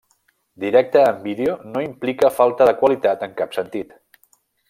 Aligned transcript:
Directe 0.63 1.03
en 1.09 1.19
vídeo 1.27 1.53
no 1.75 1.83
implica 1.89 2.33
falta 2.39 2.69
de 2.71 2.75
qualitat 2.81 3.27
en 3.29 3.37
cap 3.43 3.55
sentit. 3.61 3.93